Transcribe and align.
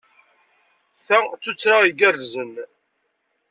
Ta 1.05 1.17
d 1.35 1.39
tuttra 1.43 1.77
igerrzen. 1.89 2.53